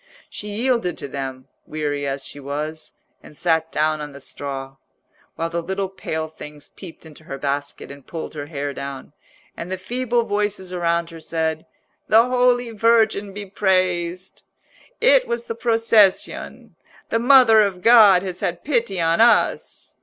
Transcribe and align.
She 0.31 0.47
yielded 0.47 0.97
to 0.97 1.07
them, 1.07 1.47
weary 1.67 2.07
as 2.07 2.25
she 2.25 2.39
was, 2.39 2.93
and 3.21 3.37
sat 3.37 3.71
down 3.71 4.01
on 4.01 4.13
the 4.13 4.19
straw, 4.19 4.77
while 5.35 5.51
the 5.51 5.61
little 5.61 5.89
pale 5.89 6.27
things 6.27 6.69
peeped 6.69 7.05
into 7.05 7.25
her 7.25 7.37
basket 7.37 7.91
and 7.91 8.07
pulled 8.07 8.33
her 8.33 8.47
hair 8.47 8.73
down, 8.73 9.13
and 9.55 9.71
the 9.71 9.77
feeble 9.77 10.23
voices 10.23 10.73
around 10.73 11.11
her 11.11 11.19
said, 11.19 11.67
"The 12.07 12.23
Holy 12.25 12.71
Virgin 12.71 13.31
be 13.31 13.45
praised!" 13.45 14.41
"It 14.99 15.27
was 15.27 15.45
the 15.45 15.53
procession!" 15.53 16.77
"The 17.09 17.19
Mother 17.19 17.61
of 17.61 17.83
God 17.83 18.23
has 18.23 18.39
had 18.39 18.63
pity 18.63 18.99
on 18.99 19.21
us!" 19.21 19.97